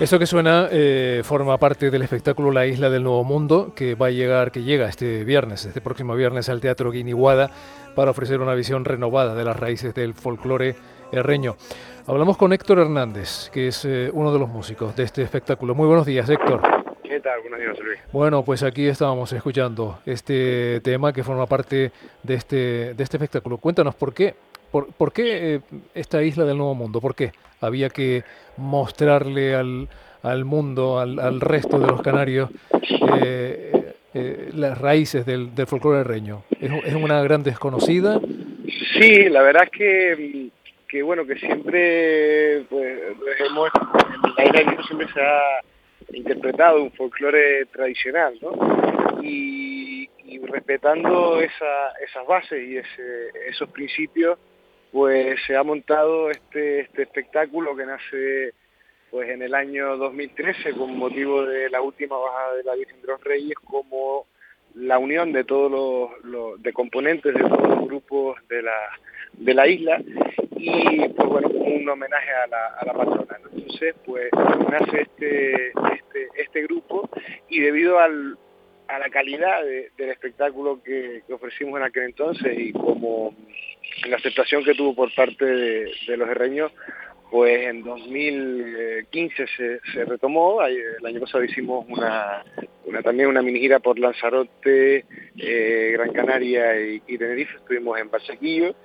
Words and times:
Esto 0.00 0.18
que 0.18 0.26
suena 0.26 0.68
eh, 0.72 1.22
forma 1.24 1.56
parte 1.56 1.88
del 1.88 2.02
espectáculo 2.02 2.50
La 2.50 2.66
Isla 2.66 2.90
del 2.90 3.04
Nuevo 3.04 3.22
Mundo, 3.22 3.72
que 3.76 3.94
va 3.94 4.08
a 4.08 4.10
llegar, 4.10 4.50
que 4.50 4.64
llega 4.64 4.88
este 4.88 5.22
viernes, 5.22 5.64
este 5.64 5.80
próximo 5.80 6.16
viernes 6.16 6.48
al 6.48 6.60
Teatro 6.60 6.90
Guiniguada, 6.90 7.48
para 7.94 8.10
ofrecer 8.10 8.40
una 8.40 8.54
visión 8.54 8.84
renovada 8.84 9.36
de 9.36 9.44
las 9.44 9.56
raíces 9.56 9.94
del 9.94 10.14
folclore 10.14 10.74
herreño. 11.12 11.54
Hablamos 12.08 12.36
con 12.36 12.52
Héctor 12.52 12.80
Hernández, 12.80 13.50
que 13.50 13.68
es 13.68 13.84
eh, 13.84 14.10
uno 14.12 14.32
de 14.32 14.40
los 14.40 14.48
músicos 14.48 14.96
de 14.96 15.04
este 15.04 15.22
espectáculo. 15.22 15.76
Muy 15.76 15.86
buenos 15.86 16.06
días, 16.06 16.28
Héctor. 16.28 16.60
¿Qué 17.04 17.20
tal? 17.20 17.40
Buenos 17.42 17.60
días, 17.60 17.78
Luis. 17.78 18.00
Bueno, 18.12 18.44
pues 18.44 18.64
aquí 18.64 18.88
estábamos 18.88 19.32
escuchando 19.32 20.00
este 20.06 20.80
tema 20.80 21.12
que 21.12 21.22
forma 21.22 21.46
parte 21.46 21.92
de 22.20 22.34
este, 22.34 22.94
de 22.94 23.02
este 23.02 23.16
espectáculo. 23.16 23.58
Cuéntanos, 23.58 23.94
¿por 23.94 24.12
qué, 24.12 24.34
por, 24.82 25.12
qué 25.12 25.54
eh, 25.54 25.60
esta 25.94 26.22
isla 26.22 26.44
del 26.44 26.56
Nuevo 26.56 26.74
Mundo? 26.74 27.00
¿Por 27.00 27.14
qué 27.14 27.30
había 27.60 27.90
que 27.90 28.24
mostrarle 28.56 29.54
al, 29.54 29.88
al 30.22 30.44
mundo, 30.44 30.98
al, 30.98 31.20
al, 31.20 31.40
resto 31.40 31.78
de 31.78 31.86
los 31.86 32.02
canarios, 32.02 32.50
eh, 33.22 33.94
eh, 34.14 34.48
las 34.52 34.76
raíces 34.78 35.24
del, 35.24 35.54
del 35.54 35.66
folclore 35.66 36.00
herreño? 36.00 36.42
¿Es, 36.60 36.72
¿Es, 36.86 36.94
una 36.94 37.22
gran 37.22 37.44
desconocida? 37.44 38.20
Sí, 38.98 39.28
la 39.28 39.42
verdad 39.42 39.64
es 39.64 39.70
que, 39.70 40.48
que 40.88 41.02
bueno, 41.02 41.24
que 41.24 41.36
siempre, 41.36 42.64
pues, 42.68 42.98
hemos, 43.48 43.70
en 44.38 44.52
la 44.54 44.62
isla 44.62 44.82
siempre 44.86 45.06
se 45.14 45.20
ha 45.20 45.60
interpretado 46.12 46.82
un 46.82 46.90
folclore 46.92 47.66
tradicional, 47.66 48.36
¿no? 48.42 49.22
Y, 49.22 50.08
respetando 50.46 51.40
esa, 51.40 51.92
esas 52.04 52.26
bases 52.26 52.62
y 52.62 52.76
esos 53.48 53.68
principios, 53.70 54.38
pues 54.94 55.40
se 55.48 55.56
ha 55.56 55.64
montado 55.64 56.30
este, 56.30 56.82
este 56.82 57.02
espectáculo 57.02 57.74
que 57.74 57.84
nace 57.84 58.54
pues 59.10 59.28
en 59.28 59.42
el 59.42 59.52
año 59.52 59.96
2013 59.96 60.72
con 60.74 60.96
motivo 60.96 61.44
de 61.44 61.68
la 61.68 61.82
última 61.82 62.16
bajada 62.16 62.54
de 62.54 62.62
la 62.62 62.76
Virgen 62.76 63.00
de 63.02 63.08
los 63.08 63.24
Reyes 63.24 63.56
como 63.64 64.26
la 64.76 65.00
unión 65.00 65.32
de 65.32 65.42
todos 65.42 66.12
los, 66.22 66.62
de 66.62 66.72
componentes 66.72 67.34
de 67.34 67.40
todos 67.40 67.68
los 67.70 67.86
grupos 67.88 68.36
de 68.48 68.62
la, 68.62 68.88
de 69.32 69.54
la 69.54 69.66
isla 69.66 70.00
y 70.56 71.08
pues 71.08 71.28
bueno 71.28 71.48
un 71.48 71.88
homenaje 71.88 72.30
a 72.30 72.46
la, 72.46 72.66
a 72.78 72.86
la 72.86 72.92
patrona 72.92 73.36
entonces 73.52 73.96
pues 74.06 74.30
nace 74.70 75.02
este 75.02 75.70
este 75.70 76.28
este 76.36 76.62
grupo 76.62 77.10
y 77.48 77.58
debido 77.58 77.98
al, 77.98 78.38
a 78.86 79.00
la 79.00 79.10
calidad 79.10 79.64
de, 79.64 79.90
del 79.96 80.10
espectáculo 80.10 80.80
que, 80.84 81.22
ofrecimos 81.32 81.80
en 81.80 81.86
aquel 81.86 82.04
entonces 82.04 82.56
y 82.56 82.72
como 82.72 83.34
la 84.08 84.16
aceptación 84.16 84.64
que 84.64 84.74
tuvo 84.74 84.94
por 84.94 85.14
parte 85.14 85.44
de, 85.44 86.16
los 86.16 86.28
herreños 86.28 86.72
pues 87.30 87.66
en 87.66 87.82
2015 87.82 89.46
se, 89.56 90.04
retomó, 90.04 90.62
el 90.62 91.04
año 91.04 91.20
pasado 91.20 91.42
hicimos 91.42 91.84
una, 91.88 92.44
también 93.02 93.28
una 93.28 93.42
mini 93.42 93.58
gira 93.58 93.80
por 93.80 93.98
Lanzarote, 93.98 95.04
eh, 95.36 95.90
Gran 95.94 96.12
Canaria 96.12 96.80
y, 96.80 97.18
Tenerife, 97.18 97.56
estuvimos 97.56 97.98
en 97.98 98.10
Barsequillo 98.10 98.76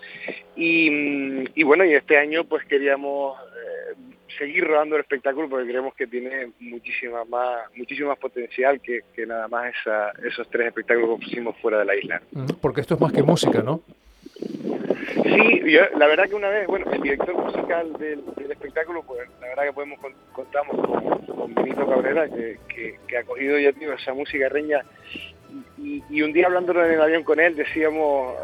y, 0.55 1.43
y, 1.53 1.63
bueno, 1.63 1.85
y 1.85 1.93
este 1.93 2.17
año 2.17 2.43
pues 2.43 2.65
queríamos 2.65 3.37
eh, 3.39 3.95
seguir 4.37 4.65
rodando 4.65 4.95
el 4.95 5.01
espectáculo 5.01 5.47
porque 5.47 5.67
creemos 5.67 5.93
que 5.93 6.07
tiene 6.07 6.51
muchísima 6.59 7.25
más, 7.25 7.69
muchísimo 7.75 8.09
más 8.09 8.17
potencial 8.17 8.81
que, 8.81 9.01
que 9.13 9.27
nada 9.27 9.47
más 9.47 9.75
esa, 9.75 10.11
esos 10.27 10.49
tres 10.49 10.67
espectáculos 10.67 11.19
que 11.19 11.25
pusimos 11.25 11.55
fuera 11.57 11.79
de 11.79 11.85
la 11.85 11.95
isla. 11.95 12.21
Porque 12.61 12.81
esto 12.81 12.95
es 12.95 13.01
más 13.01 13.11
que 13.11 13.21
música, 13.21 13.61
¿no? 13.61 13.81
Sí, 15.13 15.61
la 15.97 16.07
verdad 16.07 16.27
que 16.27 16.35
una 16.35 16.49
vez, 16.49 16.67
bueno, 16.67 16.85
el 16.91 17.01
director 17.01 17.35
musical 17.35 17.93
del, 17.93 18.23
del 18.35 18.51
espectáculo, 18.51 19.03
pues 19.03 19.27
la 19.41 19.47
verdad 19.47 19.63
que 19.63 19.73
podemos 19.73 19.99
contamos 20.31 20.75
con, 20.75 21.53
Benito 21.55 21.87
Cabrera, 21.87 22.27
que, 22.27 22.57
que, 23.07 23.17
ha 23.17 23.23
cogido 23.23 23.57
ya 23.57 23.71
tío, 23.73 23.93
esa 23.93 24.13
música 24.13 24.49
reña, 24.49 24.83
y, 25.77 26.21
un 26.21 26.33
día 26.33 26.45
hablándolo 26.45 26.85
en 26.85 26.93
el 26.93 27.01
avión 27.01 27.23
con 27.23 27.39
él 27.39 27.55
decíamos, 27.55 28.35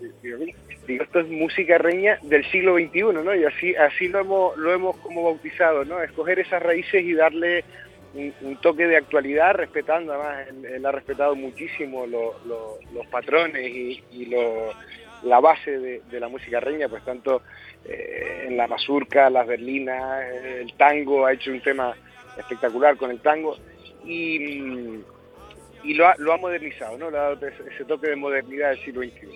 eh, 0.00 0.10
digo, 0.22 0.38
digo, 0.86 1.04
esto 1.04 1.20
es 1.20 1.28
música 1.28 1.78
reña 1.78 2.18
del 2.22 2.44
siglo 2.50 2.76
XXI, 2.76 3.02
¿no? 3.24 3.34
Y 3.34 3.44
así, 3.44 3.74
así 3.74 4.08
lo 4.08 4.20
hemos, 4.20 4.56
lo 4.56 4.72
hemos 4.72 4.96
como 4.98 5.24
bautizado, 5.24 5.84
¿no? 5.84 6.02
Escoger 6.02 6.38
esas 6.38 6.62
raíces 6.62 7.02
y 7.02 7.14
darle 7.14 7.64
un, 8.14 8.56
toque 8.60 8.86
de 8.86 8.96
actualidad, 8.96 9.54
respetando, 9.54 10.12
además, 10.12 10.46
él, 10.64 10.86
ha 10.86 10.92
respetado 10.92 11.34
muchísimo 11.34 12.06
lo, 12.06 12.34
los 12.46 13.06
patrones 13.06 13.66
y, 13.66 14.04
y 14.12 14.26
lo, 14.26 14.72
la 15.24 15.40
base 15.40 15.78
de, 15.78 16.02
de, 16.10 16.20
la 16.20 16.28
música 16.28 16.60
reña, 16.60 16.88
pues 16.88 17.04
tanto 17.04 17.42
eh, 17.84 18.44
en 18.48 18.56
la 18.56 18.66
mazurca, 18.66 19.30
las 19.30 19.46
berlinas, 19.46 20.24
el 20.44 20.72
tango, 20.74 21.26
ha 21.26 21.32
hecho 21.32 21.50
un 21.50 21.60
tema 21.60 21.94
espectacular 22.36 22.96
con 22.96 23.10
el 23.10 23.20
tango 23.20 23.56
y, 24.04 25.00
y 25.84 25.94
lo, 25.94 26.08
ha, 26.08 26.14
lo 26.18 26.32
ha 26.32 26.38
modernizado, 26.38 26.96
¿no? 26.98 27.10
Le 27.10 27.18
ha 27.18 27.22
dado 27.22 27.46
ese 27.46 27.84
toque 27.84 28.08
de 28.08 28.16
modernidad 28.16 28.70
del 28.70 28.84
siglo 28.84 29.02
XXI. 29.02 29.28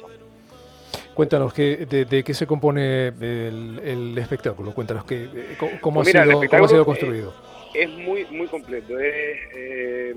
Cuéntanos, 1.15 1.55
¿qué, 1.55 1.87
de, 1.87 2.05
de, 2.05 2.23
qué 2.23 2.35
se 2.35 2.47
compone 2.47 3.09
el, 3.09 3.81
el 3.83 4.19
espectáculo? 4.19 4.75
Cuéntanos, 4.75 5.05
que, 5.05 5.57
cómo, 5.81 6.03
pues 6.03 6.09
mira, 6.09 6.23
ha 6.23 6.27
sido, 6.27 6.43
¿cómo 6.47 6.65
ha 6.65 6.69
sido 6.69 6.85
construido? 6.85 7.35
Es, 7.73 7.89
es 7.89 7.91
muy, 7.91 8.27
muy 8.27 8.47
completo. 8.49 8.99
Es 8.99 9.39
eh, 9.55 10.15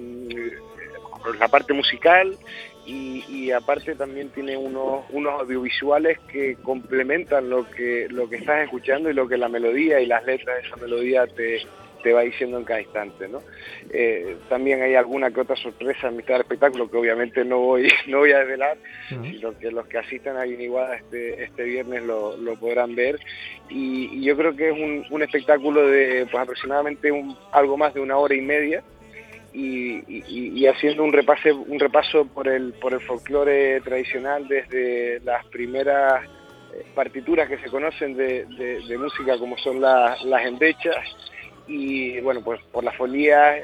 la 1.40 1.48
parte 1.48 1.74
musical 1.74 2.38
y, 2.86 3.24
y, 3.28 3.52
aparte 3.52 3.96
también 3.96 4.30
tiene 4.30 4.58
unos, 4.58 5.06
unos 5.12 5.42
audiovisuales 5.42 6.18
que 6.32 6.56
complementan 6.64 7.50
lo 7.50 7.70
que, 7.70 8.08
lo 8.10 8.28
que 8.30 8.38
estás 8.38 8.64
escuchando 8.64 9.10
y 9.10 9.14
lo 9.14 9.28
que 9.28 9.38
la 9.38 9.50
melodía 9.50 10.00
y 10.00 10.08
las 10.08 10.26
letras 10.26 10.62
de 10.62 10.68
esa 10.68 10.76
melodía 10.78 11.28
te, 11.28 11.62
te 12.02 12.14
va 12.14 12.22
diciendo 12.22 12.58
en 12.58 12.64
cada 12.64 12.82
instante, 12.82 13.28
¿no? 13.28 13.42
Eh, 13.92 14.38
también 14.48 14.82
hay 14.82 14.96
alguna 14.96 15.32
que 15.32 15.42
otra 15.42 15.56
sorpresa 15.56 16.08
en 16.08 16.18
mitad 16.18 16.36
del 16.36 16.42
espectáculo 16.42 16.90
que 16.90 16.98
obviamente 16.98 17.44
no 17.44 17.60
voy, 17.60 17.88
no 18.08 18.20
voy 18.20 18.32
a 18.32 18.40
desvelar, 18.40 18.78
uh 19.12 19.16
-huh. 19.16 19.32
sino 19.32 19.58
que 19.58 19.72
los 19.72 19.88
que 19.88 19.98
asistan 19.98 20.38
a 20.38 20.44
Guiniguada 20.46 20.96
este, 20.96 21.44
este 21.44 21.64
viernes 21.64 22.04
lo, 22.04 22.38
lo 22.38 22.56
podrán 22.56 22.96
ver. 22.96 23.20
Y, 23.70 24.10
y, 24.14 24.24
yo 24.24 24.36
creo 24.36 24.56
que 24.56 24.70
es 24.70 24.74
un, 24.74 25.06
un 25.10 25.22
espectáculo 25.24 25.88
de 25.88 26.28
pues, 26.32 26.42
aproximadamente 26.42 27.12
un, 27.12 27.38
algo 27.52 27.78
más 27.78 27.94
de 27.94 28.02
una 28.02 28.18
hora 28.18 28.36
y 28.36 28.42
media, 28.42 28.84
y, 29.54 29.98
y, 30.08 30.24
y, 30.28 30.68
haciendo 30.68 31.04
un 31.04 31.14
repase 31.14 31.52
un 31.52 31.80
repaso 31.80 32.26
por 32.26 32.48
el 32.48 32.74
por 32.74 32.94
el 32.94 33.02
folclore 33.02 33.82
tradicional 33.82 34.48
desde 34.48 35.20
las 35.22 35.46
primeras 35.48 36.24
partituras 36.94 37.50
que 37.50 37.58
se 37.58 37.70
conocen 37.70 38.16
de, 38.16 38.46
de, 38.46 38.82
de 38.88 38.98
música 38.98 39.38
como 39.38 39.58
son 39.58 39.82
la, 39.82 40.18
las 40.24 40.46
endechas 40.46 40.98
y 41.68 42.20
bueno 42.22 42.42
pues 42.44 42.62
por 42.72 42.84
la 42.84 42.92
folía 42.92 43.58
eh, 43.58 43.64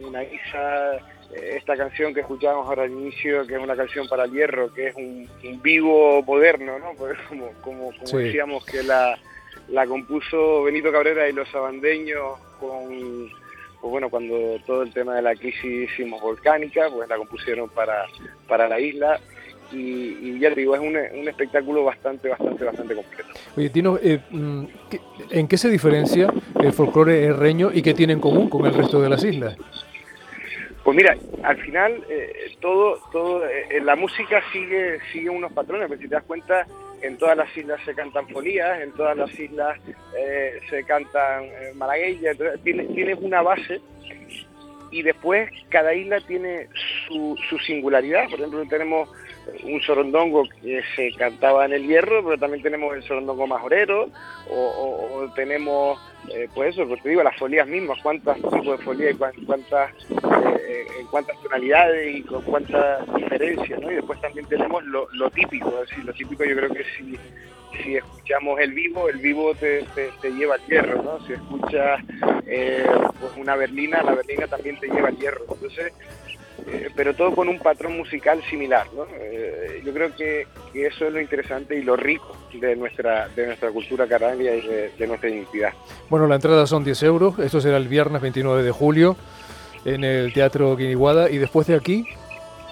una 0.00 0.20
guisa 0.20 0.98
esta 1.34 1.76
canción 1.76 2.14
que 2.14 2.20
escuchábamos 2.20 2.66
ahora 2.66 2.84
al 2.84 2.90
inicio 2.90 3.46
que 3.46 3.54
es 3.54 3.60
una 3.60 3.76
canción 3.76 4.08
para 4.08 4.24
el 4.24 4.32
hierro 4.32 4.72
que 4.72 4.88
es 4.88 4.96
un, 4.96 5.28
un 5.44 5.62
vivo 5.62 6.22
moderno 6.22 6.78
no 6.78 6.92
pues 6.96 7.18
como 7.28 7.52
como, 7.60 7.92
como 7.92 8.06
sí. 8.06 8.16
decíamos 8.16 8.64
que 8.64 8.82
la 8.82 9.18
la 9.68 9.86
compuso 9.86 10.62
Benito 10.64 10.90
Cabrera 10.90 11.28
y 11.28 11.32
los 11.32 11.52
abandeños 11.54 12.38
con 12.58 13.30
pues 13.80 13.90
bueno, 13.90 14.10
cuando 14.10 14.58
todo 14.66 14.82
el 14.82 14.92
tema 14.92 15.14
de 15.14 15.22
la 15.22 15.34
crisis 15.34 15.90
volcánica, 16.20 16.88
pues 16.90 17.08
la 17.08 17.16
compusieron 17.16 17.68
para, 17.68 18.06
para 18.48 18.68
la 18.68 18.80
isla 18.80 19.20
y, 19.72 19.76
y 20.20 20.38
ya 20.40 20.48
te 20.50 20.60
digo, 20.60 20.74
es 20.74 20.80
un, 20.80 20.96
un, 20.96 21.28
espectáculo 21.28 21.84
bastante, 21.84 22.28
bastante, 22.28 22.64
bastante 22.64 22.94
completo. 22.94 23.28
Oye, 23.56 23.68
Tino, 23.70 23.98
eh, 24.02 24.20
mm, 24.30 24.64
¿en 25.30 25.48
qué 25.48 25.56
se 25.56 25.68
diferencia 25.68 26.32
el 26.60 26.72
folclore 26.72 27.24
herreño 27.24 27.70
y 27.72 27.82
qué 27.82 27.94
tiene 27.94 28.14
en 28.14 28.20
común 28.20 28.48
con 28.48 28.64
el 28.66 28.74
resto 28.74 29.00
de 29.00 29.08
las 29.08 29.22
islas? 29.24 29.56
Pues 30.82 30.96
mira, 30.96 31.16
al 31.42 31.56
final 31.58 32.02
eh, 32.08 32.56
todo, 32.60 32.98
todo, 33.12 33.46
eh, 33.46 33.80
la 33.82 33.94
música 33.94 34.40
sigue, 34.52 34.98
sigue 35.12 35.28
unos 35.28 35.52
patrones, 35.52 35.86
pero 35.88 36.00
si 36.00 36.08
te 36.08 36.14
das 36.14 36.24
cuenta, 36.24 36.66
en 37.02 37.16
todas 37.16 37.36
las 37.36 37.56
islas 37.56 37.80
se 37.84 37.94
cantan 37.94 38.28
folías, 38.28 38.80
en 38.80 38.92
todas 38.92 39.16
las 39.16 39.38
islas 39.38 39.78
eh, 40.18 40.60
se 40.68 40.84
cantan 40.84 41.44
eh, 41.44 41.72
malagueñas, 41.74 42.36
tienes, 42.62 43.18
una 43.20 43.42
base 43.42 43.80
y 44.90 45.02
después 45.02 45.50
cada 45.68 45.94
isla 45.94 46.20
tiene 46.26 46.68
su, 47.06 47.36
singularidad. 47.66 48.28
Por 48.30 48.40
ejemplo, 48.40 48.64
tenemos 48.68 49.08
un 49.64 49.80
sorondongo 49.82 50.44
que 50.62 50.82
se 50.96 51.12
cantaba 51.12 51.66
en 51.66 51.72
el 51.74 51.86
hierro, 51.86 52.24
pero 52.24 52.38
también 52.38 52.62
tenemos 52.62 52.94
el 52.94 53.02
sorondongo 53.02 53.46
majorero, 53.46 54.08
o, 54.50 54.56
o, 54.56 55.32
tenemos, 55.34 55.98
eh, 56.30 56.48
pues 56.54 56.74
eso, 56.74 56.86
pues 56.88 57.02
te 57.02 57.10
digo, 57.10 57.22
las 57.22 57.36
folías 57.36 57.66
mismas, 57.66 57.98
cuántos 58.02 58.36
tipos 58.36 58.78
de 58.78 58.84
folías 58.84 59.16
y 59.36 59.44
cuántas, 59.44 59.92
en 60.68 61.06
cuántas 61.06 61.40
tonalidades 61.42 62.16
y 62.16 62.22
con 62.22 62.42
cuántas 62.42 63.06
diferencias, 63.14 63.80
¿no? 63.80 63.90
Y 63.90 63.96
después 63.96 64.20
también 64.20 64.46
tenemos 64.46 64.84
lo, 64.84 65.08
lo 65.12 65.30
típico, 65.30 65.82
es 65.82 65.88
decir, 65.88 66.04
lo 66.04 66.12
típico 66.12 66.44
yo 66.44 66.56
creo 66.56 66.70
que 66.70 66.84
si 66.96 67.18
si 67.82 67.96
escuchamos 67.96 68.58
el 68.60 68.72
vivo, 68.72 69.08
el 69.08 69.18
vivo 69.18 69.54
te, 69.54 69.84
te, 69.94 70.10
te 70.20 70.30
lleva 70.30 70.54
al 70.54 70.66
hierro, 70.66 71.02
¿no? 71.02 71.24
Si 71.26 71.34
escuchas 71.34 72.00
eh, 72.46 72.86
pues 73.20 73.32
una 73.36 73.56
berlina, 73.56 74.02
la 74.02 74.14
berlina 74.14 74.46
también 74.46 74.78
te 74.80 74.88
lleva 74.88 75.08
al 75.08 75.16
hierro. 75.16 75.44
Entonces, 75.48 75.92
eh, 76.66 76.90
pero 76.94 77.14
todo 77.14 77.34
con 77.34 77.48
un 77.48 77.58
patrón 77.58 77.96
musical 77.96 78.42
similar. 78.50 78.86
¿no? 78.94 79.06
Eh, 79.14 79.82
yo 79.84 79.92
creo 79.92 80.14
que, 80.14 80.46
eso 80.74 81.06
es 81.06 81.12
lo 81.12 81.20
interesante 81.20 81.76
y 81.76 81.82
lo 81.82 81.96
rico 81.96 82.36
de 82.52 82.76
nuestra, 82.76 83.28
de 83.28 83.46
nuestra 83.46 83.70
cultura 83.70 84.06
canaria 84.06 84.54
y 84.54 84.66
de, 84.98 85.06
nuestra 85.06 85.30
identidad. 85.30 85.72
Bueno, 86.08 86.26
la 86.26 86.36
entrada 86.36 86.66
son 86.66 86.84
10 86.84 87.02
euros, 87.04 87.38
esto 87.38 87.60
será 87.60 87.76
el 87.76 87.88
viernes 87.88 88.22
29 88.22 88.62
de 88.62 88.70
julio 88.70 89.16
en 89.84 90.04
el 90.04 90.32
Teatro 90.32 90.76
Guiniguada. 90.76 91.30
Y 91.30 91.38
después 91.38 91.66
de 91.66 91.74
aquí, 91.74 92.06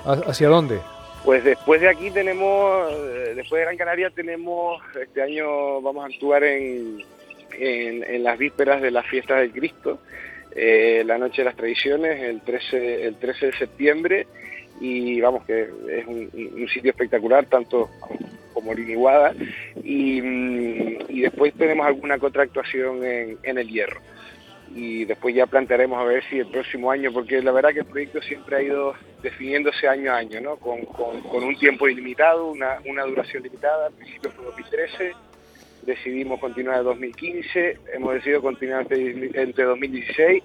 ¿hacia 0.04 0.48
dónde? 0.48 0.80
Pues 1.24 1.42
después 1.42 1.80
de 1.80 1.88
aquí 1.88 2.10
tenemos, 2.12 2.92
eh, 2.92 3.32
después 3.34 3.58
de 3.58 3.64
Gran 3.64 3.76
Canaria 3.76 4.10
tenemos, 4.10 4.80
este 5.00 5.22
año 5.22 5.80
vamos 5.80 6.04
a 6.04 6.06
actuar 6.06 6.44
en, 6.44 7.02
en, 7.58 8.22
las 8.22 8.38
vísperas 8.38 8.80
de 8.80 8.92
las 8.92 9.04
fiestas 9.06 9.40
del 9.40 9.50
Cristo, 9.50 9.98
eh, 10.54 11.02
la 11.04 11.18
Noche 11.18 11.42
de 11.42 11.46
las 11.46 11.56
Tradiciones, 11.56 12.22
el 12.22 12.42
13, 12.42 13.06
el 13.06 13.16
13 13.16 13.46
de 13.46 13.52
septiembre, 13.54 14.26
y 14.80 15.20
vamos 15.20 15.44
que 15.46 15.62
es 15.62 16.06
un, 16.06 16.68
sitio 16.72 16.92
espectacular, 16.92 17.46
tanto 17.46 17.90
como 18.52 18.72
Liniguada, 18.72 19.34
y, 19.82 20.22
mm, 20.22 20.98
y 21.08 21.20
después 21.22 21.52
tenemos 21.54 21.86
alguna 21.86 22.18
otra 22.20 22.44
actuación 22.44 23.04
en, 23.04 23.38
en 23.42 23.58
el 23.58 23.68
Hierro 23.68 24.00
y 24.76 25.06
después 25.06 25.34
ya 25.34 25.46
plantearemos 25.46 25.98
a 25.98 26.04
ver 26.04 26.22
si 26.28 26.38
el 26.38 26.48
próximo 26.48 26.90
año, 26.90 27.10
porque 27.10 27.40
la 27.40 27.50
verdad 27.50 27.70
que 27.72 27.80
el 27.80 27.86
proyecto 27.86 28.20
siempre 28.20 28.56
ha 28.56 28.62
ido 28.62 28.94
definiéndose 29.22 29.88
año 29.88 30.12
a 30.12 30.18
año, 30.18 30.38
¿no? 30.42 30.56
con, 30.56 30.84
con, 30.84 31.42
un 31.42 31.56
tiempo 31.56 31.88
ilimitado, 31.88 32.48
una, 32.48 32.78
una, 32.84 33.04
duración 33.04 33.42
limitada, 33.42 33.86
al 33.86 33.94
principio 33.94 34.30
fue 34.32 34.44
2013, 34.44 35.12
decidimos 35.82 36.38
continuar 36.40 36.80
en 36.80 36.84
2015, 36.84 37.78
hemos 37.94 38.14
decidido 38.14 38.42
continuar 38.42 38.86
entre, 38.90 39.64
2016, 39.64 40.42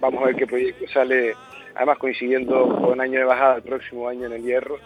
vamos 0.00 0.22
a 0.22 0.26
ver 0.26 0.36
qué 0.36 0.46
proyecto 0.46 0.86
sale, 0.92 1.34
además 1.74 1.98
coincidiendo 1.98 2.80
con 2.80 3.00
año 3.00 3.18
de 3.18 3.24
bajada 3.24 3.56
el 3.56 3.62
próximo 3.62 4.08
año 4.08 4.26
en 4.26 4.34
el 4.34 4.42
hierro, 4.44 4.78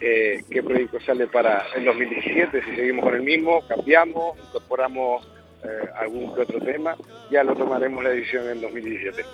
eh, 0.00 0.44
qué 0.48 0.62
proyecto 0.62 1.00
sale 1.00 1.26
para 1.26 1.66
el 1.74 1.84
2017, 1.84 2.62
si 2.62 2.76
seguimos 2.76 3.04
con 3.06 3.14
el 3.16 3.22
mismo, 3.22 3.66
cambiamos, 3.66 4.38
incorporamos 4.38 5.35
eh, 5.66 5.88
algún 5.96 6.34
que 6.34 6.42
otro 6.42 6.60
tema, 6.60 6.96
ya 7.30 7.42
lo 7.42 7.54
tomaremos 7.54 8.02
la 8.02 8.10
edición 8.10 8.48
en 8.48 8.60
2017. 8.60 9.24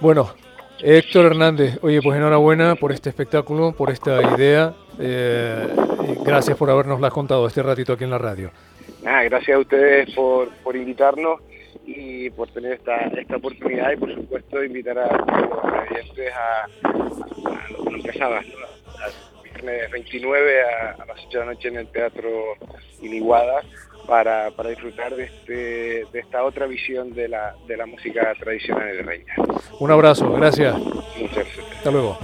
Bueno, 0.00 0.32
Héctor 0.80 1.26
Hernández, 1.26 1.78
oye, 1.82 2.00
pues 2.02 2.16
enhorabuena 2.16 2.74
por 2.74 2.92
este 2.92 3.08
espectáculo, 3.08 3.72
por 3.72 3.90
esta 3.90 4.20
idea. 4.36 4.74
Eh, 4.98 5.68
gracias 6.24 6.56
por 6.56 6.70
habernos 6.70 7.00
contado 7.12 7.46
este 7.46 7.62
ratito 7.62 7.92
aquí 7.92 8.04
en 8.04 8.10
la 8.10 8.18
radio. 8.18 8.50
gracias 9.02 9.56
a 9.56 9.60
ustedes 9.60 10.14
por, 10.14 10.50
por 10.62 10.76
invitarnos 10.76 11.40
y 11.86 12.30
por 12.30 12.48
tener 12.48 12.72
esta, 12.72 12.96
esta 12.96 13.36
oportunidad 13.36 13.92
y 13.92 13.96
por 13.96 14.14
supuesto 14.14 14.64
invitar 14.64 14.98
a, 14.98 15.16
los 15.16 15.86
clientes 15.88 16.32
a, 16.34 16.66
los 17.90 18.02
casadas, 18.04 18.44
¿no? 18.46 19.42
viernes 19.42 19.90
29 19.90 20.62
a, 20.62 21.02
a, 21.02 21.06
las 21.06 21.18
8 21.26 21.38
de 21.38 21.44
la 21.44 21.52
noche 21.52 21.68
en 21.68 21.76
el 21.76 21.86
Teatro 21.88 22.30
Iniguada 23.02 23.62
para, 24.06 24.50
para 24.50 24.70
disfrutar 24.70 25.14
de, 25.14 25.24
este, 25.24 26.06
de 26.12 26.20
esta 26.20 26.44
otra 26.44 26.66
visión 26.66 27.12
de 27.12 27.28
la, 27.28 27.54
de 27.66 27.76
la 27.76 27.86
música 27.86 28.34
tradicional 28.38 28.96
de 28.96 29.02
Reina. 29.02 29.34
Un 29.78 29.90
abrazo, 29.90 30.30
gracias. 30.32 30.76
Muchas 30.76 31.36
gracias. 31.36 31.66
Hasta 31.76 31.90
luego. 31.90 32.18